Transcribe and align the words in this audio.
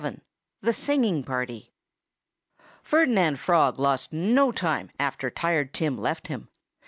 VII 0.01 0.17
THE 0.61 0.73
SINGING 0.73 1.23
PARTY 1.25 1.73
Ferdinand 2.81 3.35
Frog 3.37 3.77
lost 3.77 4.11
no 4.11 4.51
time, 4.51 4.89
after 4.99 5.29
Tired 5.29 5.75
Tim 5.75 5.95
left 5.95 6.25
him. 6.25 6.49